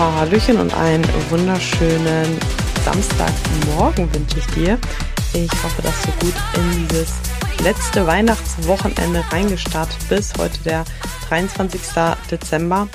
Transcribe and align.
Hallöchen 0.00 0.58
und 0.58 0.72
einen 0.72 1.04
wunderschönen 1.28 2.38
Samstagmorgen 2.86 4.12
wünsche 4.14 4.38
ich 4.38 4.46
dir. 4.54 4.78
Ich 5.34 5.52
hoffe, 5.62 5.82
dass 5.82 6.02
du 6.02 6.10
gut 6.24 6.34
in 6.56 6.88
dieses 6.88 7.12
letzte 7.62 8.06
Weihnachtswochenende 8.06 9.22
reingestartet 9.30 9.98
bist. 10.08 10.38
Heute 10.38 10.58
der 10.64 10.84
23. 11.28 11.82
Dezember. 12.30 12.88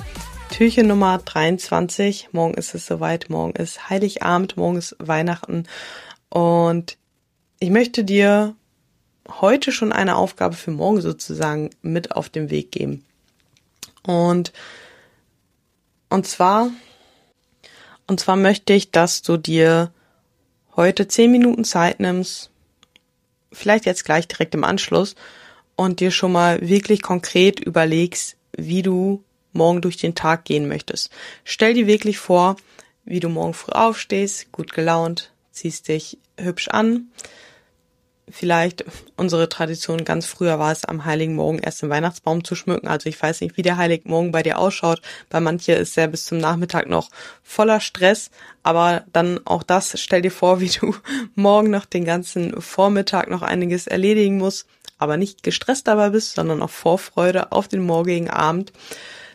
Türchen 0.50 0.88
Nummer 0.88 1.20
23. 1.20 2.30
Morgen 2.32 2.56
ist 2.56 2.74
es 2.74 2.88
soweit. 2.88 3.30
Morgen 3.30 3.54
ist 3.54 3.88
Heiligabend. 3.88 4.58
Morgen 4.58 4.78
ist 4.78 4.96
Weihnachten. 4.98 5.68
Und 6.30 6.98
ich 7.60 7.70
möchte 7.70 8.04
dir 8.04 8.56
heute 9.30 9.72
schon 9.72 9.94
eine 9.94 10.16
Aufgabe 10.16 10.56
für 10.56 10.72
morgen 10.72 11.02
sozusagen 11.02 11.70
mit 11.84 12.14
auf 12.14 12.30
den 12.30 12.50
Weg 12.50 12.72
geben. 12.72 13.06
Und, 14.02 14.54
und 16.10 16.26
zwar 16.26 16.72
und 18.08 18.20
zwar 18.20 18.36
möchte 18.36 18.74
ich, 18.74 18.92
dass 18.92 19.22
du 19.22 19.38
dir 19.38 19.92
heute 20.76 21.08
zehn 21.08 21.32
Minuten 21.32 21.64
Zeit 21.64 22.00
nimmst, 22.00 22.52
vielleicht 23.52 23.86
jetzt 23.86 24.06
gleich 24.06 24.28
direkt 24.28 24.54
im 24.56 24.64
Anschluss, 24.64 25.16
und 25.76 26.00
dir 26.00 26.12
schon 26.12 26.32
mal 26.32 26.68
wirklich 26.68 27.02
konkret 27.02 27.60
überlegst, 27.60 28.38
wie 28.56 28.82
du 28.82 29.24
morgen 29.52 29.82
durch 29.82 29.98
den 29.98 30.16
Tag 30.16 30.46
gehen 30.46 30.68
möchtest. 30.68 31.10
Stell 31.44 31.74
dir 31.74 31.88
wirklich 31.88 32.18
vor, 32.18 32.56
wie 33.04 33.20
du 33.20 33.30
morgen 33.30 33.54
früh 33.54 33.74
aufstehst, 33.74 34.52
gut 34.52 34.74
gelaunt, 34.74 35.32
ziehst 35.52 35.88
dich 35.88 36.18
hübsch 36.38 36.70
an, 36.70 37.08
vielleicht 38.30 38.86
unsere 39.18 39.50
Tradition 39.50 40.04
ganz 40.04 40.26
früher 40.26 40.58
war 40.60 40.72
es, 40.72 40.86
am 40.86 41.06
Heiligen 41.06 41.36
Morgen 41.36 41.60
erst 41.60 41.82
den 41.82 41.90
Weihnachtsbaum 41.90 42.44
zu 42.44 42.56
schmücken. 42.56 42.88
Also 42.88 43.08
ich 43.10 43.22
weiß 43.22 43.42
nicht, 43.42 43.58
wie 43.58 43.62
der 43.62 43.78
Heilige 43.78 44.10
Morgen 44.10 44.32
bei 44.32 44.44
dir 44.44 44.58
ausschaut. 44.58 45.02
Bei 45.30 45.40
manchen 45.40 45.76
ist 45.76 45.98
er 45.98 46.08
bis 46.08 46.26
zum 46.26 46.40
Nachmittag 46.40 46.88
noch 46.88 47.10
voller 47.44 47.80
Stress. 47.80 48.32
Aber 48.64 49.04
dann 49.14 49.40
auch 49.46 49.64
das, 49.64 50.00
stell 50.00 50.22
dir 50.22 50.32
vor, 50.32 50.60
wie 50.60 50.70
du 50.70 50.96
morgen 51.36 51.70
noch 51.70 51.86
den 51.86 52.06
ganzen 52.06 52.60
Vormittag 52.62 53.30
noch 53.30 53.42
einiges 53.42 53.88
erledigen 53.88 54.38
musst, 54.38 54.68
aber 54.98 55.18
nicht 55.18 55.44
gestresst 55.44 55.88
dabei 55.88 56.10
bist, 56.10 56.36
sondern 56.36 56.62
auch 56.62 56.70
Vorfreude 56.70 57.52
auf 57.52 57.68
den 57.68 57.82
morgigen 57.82 58.30
Abend 58.30 58.72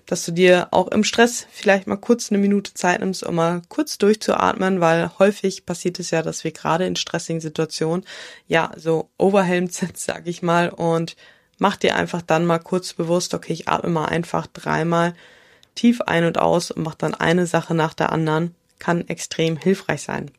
dass 0.07 0.25
du 0.25 0.33
dir 0.33 0.69
auch 0.71 0.89
im 0.89 1.05
Stress 1.05 1.47
vielleicht 1.51 1.87
mal 1.87 1.97
kurz 1.97 2.31
eine 2.31 2.39
Minute 2.39 2.75
Zeit 2.75 3.01
nimmst, 3.01 3.23
um 3.23 3.37
mal 3.37 3.63
kurz 3.69 3.99
durchzuatmen, 3.99 4.81
weil 4.81 5.11
häufig 5.19 5.67
passiert 5.67 5.99
es 5.99 6.11
ja, 6.11 6.23
dass 6.23 6.45
wir 6.45 6.53
gerade 6.53 6.87
in 6.87 6.97
stressigen 6.97 7.41
Situationen 7.41 8.05
ja 8.47 8.73
so 8.77 9.11
overwhelmed 9.19 9.73
sind, 9.73 9.97
sag 9.99 10.27
ich 10.27 10.43
mal, 10.43 10.71
und 10.71 11.17
mach 11.59 11.77
dir 11.77 11.97
einfach 11.97 12.23
dann 12.23 12.47
mal 12.47 12.59
kurz 12.59 12.93
bewusst, 12.93 13.35
okay, 13.35 13.53
ich 13.53 13.69
atme 13.69 13.91
mal 13.91 14.07
einfach 14.07 14.47
dreimal 14.47 15.15
tief 15.75 16.01
ein 16.03 16.25
und 16.25 16.39
aus 16.39 16.71
und 16.71 16.83
mach 16.83 16.95
dann 16.95 17.15
eine 17.15 17.47
Sache 17.47 17.75
nach 17.75 17.95
der 17.95 18.13
anderen, 18.13 18.55
kann 18.79 19.07
extrem 19.09 19.57
hilfreich 19.57 20.03
sein. 20.03 20.31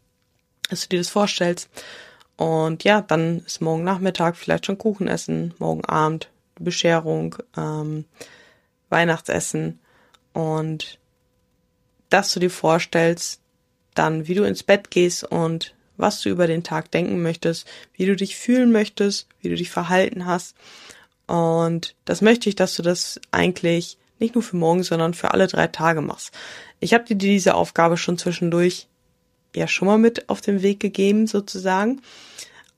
Dass 0.69 0.81
du 0.81 0.89
dir 0.89 0.99
das 0.99 1.09
vorstellst. 1.09 1.69
Und 2.37 2.83
ja, 2.83 3.01
dann 3.01 3.39
ist 3.45 3.61
morgen 3.61 3.83
Nachmittag 3.83 4.35
vielleicht 4.35 4.65
schon 4.65 4.77
Kuchen 4.77 5.07
essen, 5.07 5.53
morgen 5.59 5.85
Abend 5.85 6.29
Bescherung, 6.59 7.35
ähm, 7.57 8.05
Weihnachtsessen 8.91 9.79
und 10.33 10.99
dass 12.09 12.33
du 12.33 12.39
dir 12.39 12.49
vorstellst, 12.49 13.41
dann 13.93 14.27
wie 14.27 14.35
du 14.35 14.43
ins 14.43 14.63
Bett 14.63 14.91
gehst 14.91 15.23
und 15.23 15.75
was 15.97 16.21
du 16.21 16.29
über 16.29 16.47
den 16.47 16.63
Tag 16.63 16.91
denken 16.91 17.21
möchtest, 17.21 17.67
wie 17.93 18.05
du 18.05 18.15
dich 18.15 18.35
fühlen 18.35 18.71
möchtest, 18.71 19.27
wie 19.41 19.49
du 19.49 19.55
dich 19.55 19.69
verhalten 19.69 20.25
hast. 20.25 20.55
Und 21.27 21.95
das 22.05 22.21
möchte 22.21 22.49
ich, 22.49 22.55
dass 22.55 22.75
du 22.75 22.83
das 22.83 23.19
eigentlich 23.31 23.97
nicht 24.19 24.35
nur 24.35 24.43
für 24.43 24.55
morgen, 24.55 24.83
sondern 24.83 25.13
für 25.13 25.31
alle 25.31 25.47
drei 25.47 25.67
Tage 25.67 26.01
machst. 26.01 26.31
Ich 26.79 26.93
habe 26.93 27.05
dir 27.05 27.15
diese 27.15 27.55
Aufgabe 27.55 27.97
schon 27.97 28.17
zwischendurch 28.17 28.87
ja 29.55 29.67
schon 29.67 29.87
mal 29.87 29.97
mit 29.97 30.29
auf 30.29 30.41
den 30.41 30.61
Weg 30.61 30.79
gegeben, 30.79 31.27
sozusagen. 31.27 32.01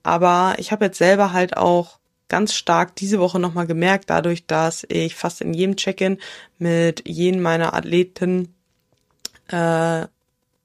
Aber 0.03 0.55
ich 0.57 0.71
habe 0.71 0.85
jetzt 0.85 0.97
selber 0.97 1.33
halt 1.33 1.57
auch 1.57 1.99
ganz 2.33 2.55
stark 2.55 2.95
diese 2.95 3.19
Woche 3.19 3.39
nochmal 3.39 3.67
gemerkt, 3.67 4.09
dadurch, 4.09 4.47
dass 4.47 4.87
ich 4.89 5.13
fast 5.13 5.39
in 5.39 5.53
jedem 5.53 5.75
Check-in 5.75 6.17
mit 6.57 7.07
jedem 7.07 7.43
meiner 7.43 7.75
Athleten 7.75 8.55
äh, 9.49 10.07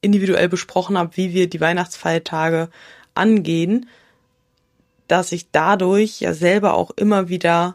individuell 0.01 0.49
besprochen 0.49 0.97
habe, 0.97 1.15
wie 1.19 1.35
wir 1.35 1.47
die 1.47 1.61
Weihnachtsfeiertage 1.61 2.71
angehen, 3.13 3.87
dass 5.09 5.31
ich 5.31 5.51
dadurch 5.51 6.21
ja 6.21 6.33
selber 6.33 6.73
auch 6.73 6.91
immer 6.93 7.29
wieder 7.29 7.75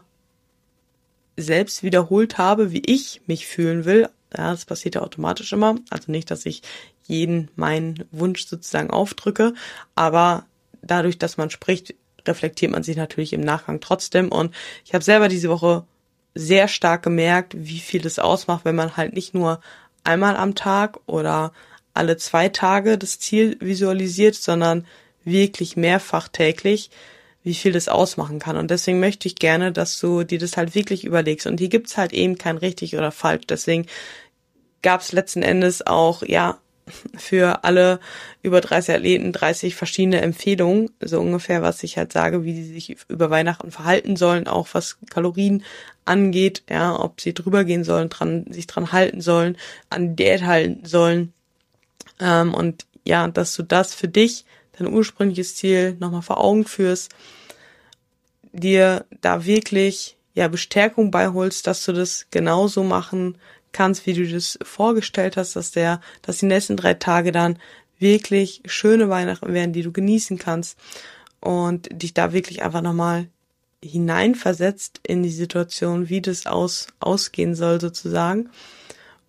selbst 1.36 1.84
wiederholt 1.84 2.36
habe, 2.36 2.72
wie 2.72 2.82
ich 2.84 3.20
mich 3.28 3.46
fühlen 3.46 3.84
will. 3.84 4.08
Ja, 4.36 4.50
das 4.50 4.64
passiert 4.64 4.96
ja 4.96 5.02
automatisch 5.02 5.52
immer. 5.52 5.76
Also 5.90 6.10
nicht, 6.10 6.32
dass 6.32 6.46
ich 6.46 6.62
jeden 7.06 7.48
meinen 7.54 8.08
Wunsch 8.10 8.44
sozusagen 8.44 8.90
aufdrücke, 8.90 9.54
aber 9.94 10.46
dadurch, 10.82 11.16
dass 11.16 11.36
man 11.36 11.50
spricht, 11.50 11.94
reflektiert 12.26 12.72
man 12.72 12.82
sich 12.82 12.96
natürlich 12.96 13.32
im 13.32 13.40
Nachgang 13.40 13.80
trotzdem. 13.80 14.30
Und 14.30 14.54
ich 14.84 14.94
habe 14.94 15.04
selber 15.04 15.28
diese 15.28 15.48
Woche 15.48 15.84
sehr 16.34 16.68
stark 16.68 17.02
gemerkt, 17.02 17.54
wie 17.56 17.78
viel 17.78 18.04
es 18.06 18.18
ausmacht, 18.18 18.64
wenn 18.64 18.74
man 18.74 18.96
halt 18.96 19.14
nicht 19.14 19.34
nur 19.34 19.60
einmal 20.02 20.36
am 20.36 20.54
Tag 20.54 20.98
oder 21.06 21.52
alle 21.94 22.16
zwei 22.16 22.48
Tage 22.48 22.98
das 22.98 23.20
Ziel 23.20 23.56
visualisiert, 23.60 24.34
sondern 24.34 24.86
wirklich 25.24 25.76
mehrfach 25.76 26.28
täglich, 26.28 26.90
wie 27.44 27.54
viel 27.54 27.72
das 27.72 27.88
ausmachen 27.88 28.38
kann. 28.38 28.56
Und 28.56 28.70
deswegen 28.70 29.00
möchte 29.00 29.28
ich 29.28 29.36
gerne, 29.36 29.70
dass 29.70 29.98
du 30.00 30.24
dir 30.24 30.38
das 30.38 30.56
halt 30.56 30.74
wirklich 30.74 31.04
überlegst. 31.04 31.46
Und 31.46 31.60
hier 31.60 31.68
gibt's 31.68 31.96
halt 31.96 32.12
eben 32.12 32.36
kein 32.36 32.56
richtig 32.56 32.96
oder 32.96 33.12
falsch. 33.12 33.46
Deswegen 33.48 33.86
gab's 34.82 35.12
letzten 35.12 35.42
Endes 35.42 35.86
auch, 35.86 36.22
ja, 36.22 36.58
für 37.16 37.64
alle 37.64 38.00
über 38.42 38.60
30 38.60 38.96
Athleten 38.96 39.32
30 39.32 39.74
verschiedene 39.74 40.20
Empfehlungen, 40.20 40.90
so 41.00 41.20
ungefähr, 41.20 41.62
was 41.62 41.82
ich 41.82 41.96
halt 41.96 42.12
sage, 42.12 42.44
wie 42.44 42.54
sie 42.54 42.72
sich 42.72 42.96
über 43.08 43.30
Weihnachten 43.30 43.70
verhalten 43.70 44.16
sollen, 44.16 44.46
auch 44.46 44.68
was 44.72 44.98
Kalorien 45.10 45.64
angeht, 46.04 46.62
ja, 46.68 46.98
ob 46.98 47.20
sie 47.20 47.32
drüber 47.32 47.64
gehen 47.64 47.84
sollen, 47.84 48.10
dran, 48.10 48.44
sich 48.50 48.66
dran 48.66 48.92
halten 48.92 49.20
sollen, 49.20 49.56
an 49.88 50.16
Diät 50.16 50.42
halten 50.42 50.84
sollen. 50.84 51.32
Ähm, 52.20 52.52
und 52.52 52.86
ja, 53.04 53.28
dass 53.28 53.54
du 53.54 53.62
das 53.62 53.94
für 53.94 54.08
dich, 54.08 54.44
dein 54.78 54.92
ursprüngliches 54.92 55.56
Ziel, 55.56 55.96
nochmal 56.00 56.22
vor 56.22 56.42
Augen 56.42 56.64
führst, 56.64 57.14
dir 58.52 59.04
da 59.20 59.44
wirklich 59.44 60.16
ja 60.34 60.48
Bestärkung 60.48 61.10
beiholst, 61.10 61.66
dass 61.66 61.84
du 61.84 61.92
das 61.92 62.26
genauso 62.30 62.82
machen 62.82 63.38
kannst, 63.74 64.06
wie 64.06 64.14
du 64.14 64.26
das 64.26 64.58
vorgestellt 64.62 65.36
hast, 65.36 65.56
dass 65.56 65.70
der, 65.70 66.00
dass 66.22 66.38
die 66.38 66.46
nächsten 66.46 66.78
drei 66.78 66.94
Tage 66.94 67.30
dann 67.30 67.58
wirklich 67.98 68.62
schöne 68.64 69.10
Weihnachten 69.10 69.52
werden, 69.52 69.74
die 69.74 69.82
du 69.82 69.92
genießen 69.92 70.38
kannst 70.38 70.78
und 71.40 71.88
dich 71.92 72.14
da 72.14 72.32
wirklich 72.32 72.62
einfach 72.62 72.80
nochmal 72.80 73.28
hineinversetzt 73.82 75.00
in 75.06 75.22
die 75.22 75.30
Situation, 75.30 76.08
wie 76.08 76.22
das 76.22 76.46
aus, 76.46 76.86
ausgehen 77.00 77.54
soll 77.54 77.80
sozusagen 77.80 78.48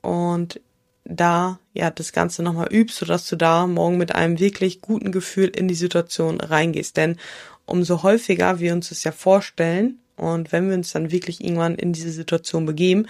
und 0.01 0.61
da 1.03 1.59
ja 1.73 1.91
das 1.91 2.13
Ganze 2.13 2.41
nochmal 2.41 2.71
übst, 2.71 2.97
sodass 2.97 3.27
du 3.27 3.35
da 3.35 3.67
morgen 3.67 3.97
mit 3.97 4.15
einem 4.15 4.39
wirklich 4.39 4.81
guten 4.81 5.11
Gefühl 5.11 5.49
in 5.49 5.67
die 5.67 5.75
Situation 5.75 6.41
reingehst. 6.41 6.97
Denn 6.97 7.17
umso 7.65 8.01
häufiger 8.01 8.59
wir 8.59 8.73
uns 8.73 8.89
das 8.89 9.03
ja 9.03 9.11
vorstellen 9.11 9.99
und 10.15 10.51
wenn 10.51 10.67
wir 10.69 10.75
uns 10.75 10.91
dann 10.91 11.11
wirklich 11.11 11.43
irgendwann 11.43 11.75
in 11.75 11.93
diese 11.93 12.11
Situation 12.11 12.65
begeben, 12.65 13.07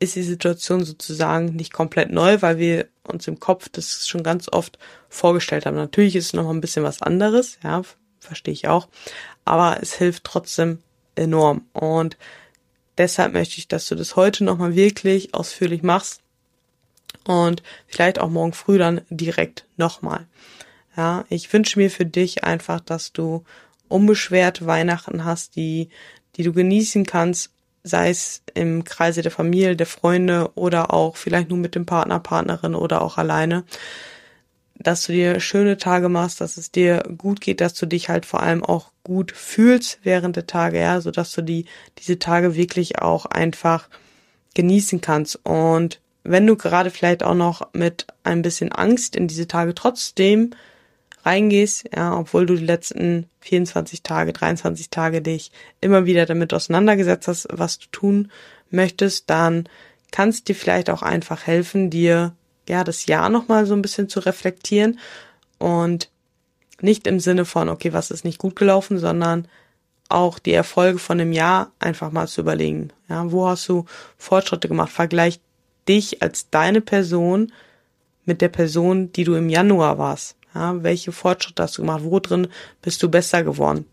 ist 0.00 0.16
die 0.16 0.22
Situation 0.22 0.84
sozusagen 0.84 1.54
nicht 1.54 1.72
komplett 1.72 2.10
neu, 2.10 2.40
weil 2.40 2.58
wir 2.58 2.88
uns 3.04 3.28
im 3.28 3.38
Kopf 3.38 3.68
das 3.68 4.08
schon 4.08 4.22
ganz 4.22 4.48
oft 4.50 4.78
vorgestellt 5.08 5.66
haben. 5.66 5.76
Natürlich 5.76 6.16
ist 6.16 6.26
es 6.26 6.32
noch 6.32 6.48
ein 6.48 6.60
bisschen 6.60 6.82
was 6.82 7.02
anderes, 7.02 7.58
ja, 7.62 7.82
verstehe 8.18 8.54
ich 8.54 8.66
auch, 8.66 8.88
aber 9.44 9.78
es 9.80 9.94
hilft 9.94 10.24
trotzdem 10.24 10.78
enorm 11.14 11.66
und 11.74 12.16
deshalb 12.98 13.34
möchte 13.34 13.58
ich, 13.58 13.68
dass 13.68 13.86
du 13.88 13.94
das 13.94 14.16
heute 14.16 14.42
nochmal 14.42 14.74
wirklich 14.74 15.34
ausführlich 15.34 15.82
machst 15.82 16.22
und 17.24 17.62
vielleicht 17.86 18.18
auch 18.18 18.30
morgen 18.30 18.54
früh 18.54 18.78
dann 18.78 19.02
direkt 19.10 19.66
nochmal. 19.76 20.26
Ja, 20.96 21.24
ich 21.28 21.52
wünsche 21.52 21.78
mir 21.78 21.90
für 21.90 22.06
dich 22.06 22.44
einfach, 22.44 22.80
dass 22.80 23.12
du 23.12 23.44
unbeschwert 23.88 24.66
Weihnachten 24.66 25.24
hast, 25.24 25.56
die, 25.56 25.88
die 26.36 26.42
du 26.42 26.52
genießen 26.52 27.04
kannst, 27.04 27.50
sei 27.82 28.10
es 28.10 28.42
im 28.54 28.84
Kreise 28.84 29.22
der 29.22 29.30
Familie, 29.30 29.76
der 29.76 29.86
Freunde 29.86 30.50
oder 30.54 30.92
auch 30.92 31.16
vielleicht 31.16 31.48
nur 31.48 31.58
mit 31.58 31.74
dem 31.74 31.86
Partner, 31.86 32.20
Partnerin 32.20 32.74
oder 32.74 33.02
auch 33.02 33.18
alleine, 33.18 33.64
dass 34.74 35.04
du 35.04 35.12
dir 35.12 35.40
schöne 35.40 35.76
Tage 35.76 36.08
machst, 36.08 36.40
dass 36.40 36.56
es 36.56 36.70
dir 36.70 37.02
gut 37.18 37.40
geht, 37.40 37.60
dass 37.60 37.74
du 37.74 37.86
dich 37.86 38.08
halt 38.08 38.24
vor 38.24 38.42
allem 38.42 38.64
auch 38.64 38.92
gut 39.04 39.32
fühlst 39.32 40.00
während 40.02 40.36
der 40.36 40.46
Tage, 40.46 40.80
ja, 40.80 41.00
so 41.00 41.10
dass 41.10 41.32
du 41.32 41.42
die, 41.42 41.66
diese 41.98 42.18
Tage 42.18 42.54
wirklich 42.54 42.98
auch 43.00 43.26
einfach 43.26 43.88
genießen 44.54 45.00
kannst. 45.00 45.38
Und 45.44 46.00
wenn 46.22 46.46
du 46.46 46.56
gerade 46.56 46.90
vielleicht 46.90 47.22
auch 47.22 47.34
noch 47.34 47.72
mit 47.72 48.06
ein 48.24 48.42
bisschen 48.42 48.72
Angst 48.72 49.16
in 49.16 49.28
diese 49.28 49.46
Tage 49.46 49.74
trotzdem 49.74 50.50
reingehst, 51.24 51.84
ja, 51.94 52.16
obwohl 52.16 52.46
du 52.46 52.56
die 52.56 52.64
letzten 52.64 53.26
24 53.40 54.02
Tage, 54.02 54.32
23 54.32 54.90
Tage 54.90 55.22
dich 55.22 55.52
immer 55.80 56.06
wieder 56.06 56.26
damit 56.26 56.52
auseinandergesetzt 56.54 57.28
hast, 57.28 57.48
was 57.50 57.78
du 57.78 57.86
tun 57.92 58.30
möchtest, 58.70 59.28
dann 59.28 59.68
kannst 60.10 60.48
dir 60.48 60.54
vielleicht 60.54 60.90
auch 60.90 61.02
einfach 61.02 61.46
helfen, 61.46 61.90
dir 61.90 62.34
ja, 62.68 62.84
das 62.84 63.06
Jahr 63.06 63.28
nochmal 63.28 63.66
so 63.66 63.74
ein 63.74 63.82
bisschen 63.82 64.08
zu 64.08 64.20
reflektieren 64.20 64.98
und 65.58 66.10
nicht 66.80 67.06
im 67.06 67.20
Sinne 67.20 67.44
von, 67.44 67.68
okay, 67.68 67.92
was 67.92 68.10
ist 68.10 68.24
nicht 68.24 68.38
gut 68.38 68.56
gelaufen, 68.56 68.98
sondern 68.98 69.48
auch 70.08 70.38
die 70.38 70.52
Erfolge 70.52 70.98
von 70.98 71.18
dem 71.18 71.32
Jahr 71.32 71.72
einfach 71.78 72.10
mal 72.10 72.26
zu 72.26 72.40
überlegen. 72.40 72.92
Ja, 73.08 73.30
wo 73.30 73.48
hast 73.48 73.68
du 73.68 73.84
Fortschritte 74.16 74.68
gemacht? 74.68 74.90
Vergleich 74.90 75.40
dich 75.88 76.22
als 76.22 76.50
deine 76.50 76.80
Person 76.80 77.52
mit 78.24 78.40
der 78.40 78.48
Person, 78.48 79.12
die 79.12 79.24
du 79.24 79.34
im 79.34 79.48
Januar 79.48 79.98
warst. 79.98 80.36
Ja, 80.54 80.82
welche 80.82 81.12
Fortschritte 81.12 81.62
hast 81.62 81.78
du 81.78 81.82
gemacht? 81.82 82.02
Wo 82.04 82.18
drin 82.18 82.48
bist 82.82 83.02
du 83.02 83.08
besser 83.08 83.42
geworden? 83.42 83.86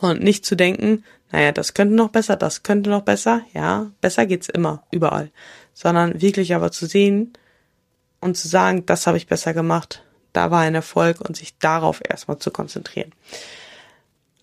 Und 0.00 0.22
nicht 0.22 0.44
zu 0.44 0.56
denken, 0.56 1.04
naja, 1.30 1.52
das 1.52 1.74
könnte 1.74 1.94
noch 1.94 2.10
besser, 2.10 2.36
das 2.36 2.62
könnte 2.62 2.90
noch 2.90 3.02
besser. 3.02 3.42
Ja, 3.52 3.90
besser 4.00 4.26
geht's 4.26 4.48
immer, 4.48 4.84
überall. 4.90 5.30
Sondern 5.74 6.20
wirklich 6.20 6.54
aber 6.54 6.70
zu 6.70 6.86
sehen 6.86 7.32
und 8.20 8.36
zu 8.36 8.48
sagen, 8.48 8.86
das 8.86 9.06
habe 9.06 9.16
ich 9.16 9.26
besser 9.26 9.54
gemacht, 9.54 10.02
da 10.32 10.50
war 10.50 10.60
ein 10.60 10.74
Erfolg 10.74 11.20
und 11.20 11.36
sich 11.36 11.56
darauf 11.58 12.00
erstmal 12.06 12.38
zu 12.38 12.50
konzentrieren. 12.50 13.12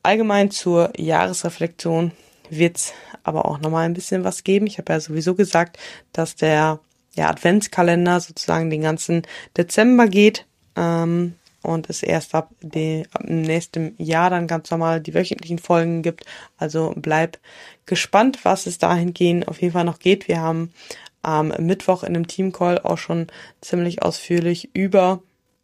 Allgemein 0.01 0.51
zur 0.51 0.91
Jahresreflexion 0.99 2.11
wird's 2.49 2.93
aber 3.23 3.45
auch 3.45 3.59
nochmal 3.59 3.85
ein 3.85 3.93
bisschen 3.93 4.23
was 4.23 4.43
geben. 4.43 4.67
Ich 4.67 4.77
habe 4.77 4.91
ja 4.91 4.99
sowieso 4.99 5.35
gesagt, 5.35 5.77
dass 6.11 6.35
der 6.35 6.79
ja, 7.15 7.29
Adventskalender 7.29 8.19
sozusagen 8.19 8.69
den 8.69 8.81
ganzen 8.81 9.21
Dezember 9.55 10.07
geht 10.07 10.45
ähm, 10.75 11.35
und 11.61 11.89
es 11.89 12.03
erst 12.03 12.35
ab, 12.35 12.51
dem, 12.61 13.05
nächsten 13.23 13.95
Jahr 13.97 14.29
dann 14.29 14.47
ganz 14.47 14.69
normal 14.69 14.99
die 14.99 15.13
wöchentlichen 15.13 15.59
Folgen 15.59 16.01
gibt. 16.01 16.25
Also 16.57 16.93
bleib 16.95 17.39
gespannt, 17.85 18.39
was 18.43 18.65
es 18.65 18.77
dahingehend 18.77 19.47
auf 19.47 19.61
jeden 19.61 19.73
Fall 19.73 19.85
noch 19.85 19.99
geht. 19.99 20.27
Wir 20.27 20.41
haben 20.41 20.73
am 21.21 21.53
Mittwoch 21.59 22.03
in 22.03 22.15
einem 22.15 22.27
Teamcall 22.27 22.79
auch 22.79 22.97
schon 22.97 23.27
ziemlich 23.61 24.03
ausführlich 24.03 24.69
über 24.73 25.21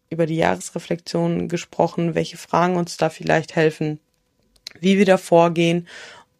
über 0.09 0.25
die 0.25 0.37
Jahresreflexion 0.37 1.47
gesprochen, 1.47 2.15
welche 2.15 2.37
Fragen 2.37 2.77
uns 2.77 2.97
da 2.97 3.09
vielleicht 3.09 3.55
helfen, 3.55 3.99
wie 4.79 4.97
wir 4.97 5.05
da 5.05 5.17
vorgehen. 5.17 5.87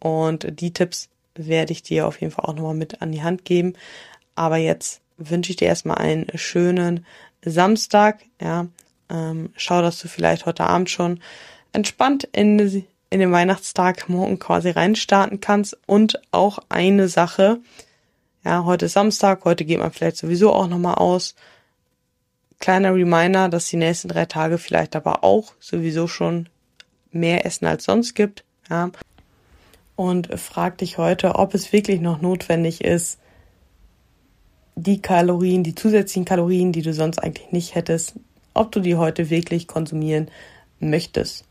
Und 0.00 0.60
die 0.60 0.72
Tipps 0.72 1.08
werde 1.34 1.72
ich 1.72 1.82
dir 1.82 2.06
auf 2.06 2.20
jeden 2.20 2.32
Fall 2.32 2.46
auch 2.46 2.54
nochmal 2.54 2.74
mit 2.74 3.00
an 3.00 3.12
die 3.12 3.22
Hand 3.22 3.44
geben. 3.44 3.74
Aber 4.34 4.56
jetzt 4.56 5.00
wünsche 5.18 5.50
ich 5.50 5.56
dir 5.56 5.68
erstmal 5.68 5.98
einen 5.98 6.26
schönen 6.34 7.06
Samstag. 7.44 8.20
Ja, 8.40 8.66
ähm, 9.08 9.50
schau, 9.56 9.82
dass 9.82 9.98
du 10.00 10.08
vielleicht 10.08 10.46
heute 10.46 10.64
Abend 10.64 10.90
schon 10.90 11.20
entspannt 11.72 12.24
in, 12.32 12.58
in 13.10 13.20
den 13.20 13.32
Weihnachtstag 13.32 14.08
morgen 14.08 14.38
quasi 14.38 14.70
reinstarten 14.70 15.40
kannst. 15.40 15.78
Und 15.86 16.20
auch 16.30 16.58
eine 16.68 17.08
Sache. 17.08 17.60
Ja, 18.44 18.64
heute 18.64 18.86
ist 18.86 18.94
Samstag, 18.94 19.44
heute 19.44 19.64
geht 19.64 19.78
man 19.78 19.92
vielleicht 19.92 20.16
sowieso 20.16 20.52
auch 20.52 20.66
nochmal 20.66 20.94
aus 20.94 21.34
kleiner 22.58 22.94
Reminder, 22.94 23.48
dass 23.48 23.68
die 23.68 23.76
nächsten 23.76 24.08
drei 24.08 24.26
Tage 24.26 24.58
vielleicht 24.58 24.94
aber 24.94 25.24
auch 25.24 25.54
sowieso 25.58 26.06
schon 26.06 26.48
mehr 27.10 27.44
Essen 27.44 27.66
als 27.66 27.84
sonst 27.84 28.14
gibt. 28.14 28.44
Ja. 28.68 28.90
Und 29.96 30.28
frag 30.40 30.78
dich 30.78 30.96
heute, 30.96 31.34
ob 31.34 31.54
es 31.54 31.72
wirklich 31.72 32.00
noch 32.00 32.20
notwendig 32.20 32.82
ist, 32.82 33.18
die 34.82 35.00
Kalorien, 35.00 35.62
die 35.62 35.74
zusätzlichen 35.74 36.24
Kalorien, 36.24 36.72
die 36.72 36.82
du 36.82 36.92
sonst 36.92 37.18
eigentlich 37.18 37.52
nicht 37.52 37.74
hättest, 37.74 38.14
ob 38.54 38.72
du 38.72 38.80
die 38.80 38.96
heute 38.96 39.30
wirklich 39.30 39.66
konsumieren 39.66 40.30
möchtest. 40.78 41.44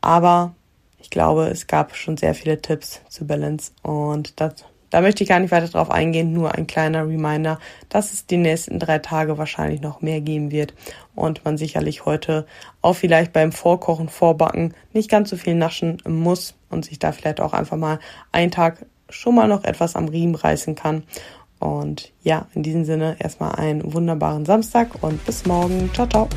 Aber 0.00 0.54
ich 1.00 1.10
glaube, 1.10 1.48
es 1.48 1.66
gab 1.66 1.96
schon 1.96 2.16
sehr 2.16 2.34
viele 2.34 2.60
Tipps 2.60 3.00
zu 3.08 3.26
Balance 3.26 3.72
und 3.82 4.40
das 4.40 4.64
da 4.90 5.00
möchte 5.00 5.22
ich 5.22 5.28
gar 5.28 5.38
nicht 5.38 5.52
weiter 5.52 5.68
drauf 5.68 5.90
eingehen, 5.90 6.32
nur 6.32 6.56
ein 6.56 6.66
kleiner 6.66 7.06
Reminder, 7.06 7.60
dass 7.88 8.12
es 8.12 8.26
die 8.26 8.36
nächsten 8.36 8.80
drei 8.80 8.98
Tage 8.98 9.38
wahrscheinlich 9.38 9.80
noch 9.80 10.02
mehr 10.02 10.20
geben 10.20 10.50
wird 10.50 10.74
und 11.14 11.44
man 11.44 11.56
sicherlich 11.56 12.04
heute 12.04 12.44
auch 12.82 12.94
vielleicht 12.94 13.32
beim 13.32 13.52
Vorkochen, 13.52 14.08
Vorbacken 14.08 14.74
nicht 14.92 15.08
ganz 15.08 15.30
so 15.30 15.36
viel 15.36 15.54
naschen 15.54 15.98
muss 16.08 16.56
und 16.70 16.84
sich 16.84 16.98
da 16.98 17.12
vielleicht 17.12 17.40
auch 17.40 17.52
einfach 17.52 17.76
mal 17.76 18.00
einen 18.32 18.50
Tag 18.50 18.84
schon 19.08 19.36
mal 19.36 19.48
noch 19.48 19.64
etwas 19.64 19.96
am 19.96 20.08
Riemen 20.08 20.34
reißen 20.34 20.74
kann. 20.74 21.04
Und 21.60 22.10
ja, 22.22 22.46
in 22.54 22.62
diesem 22.62 22.84
Sinne 22.84 23.16
erstmal 23.20 23.54
einen 23.54 23.92
wunderbaren 23.92 24.44
Samstag 24.44 25.02
und 25.02 25.24
bis 25.26 25.46
morgen. 25.46 25.90
Ciao, 25.92 26.08
ciao. 26.08 26.28